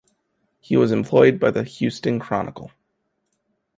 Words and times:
He 0.59 0.75
was 0.75 0.91
employed 0.91 1.39
by 1.39 1.51
the 1.51 1.63
"Houston 1.63 2.19
Chronicle". 2.19 2.71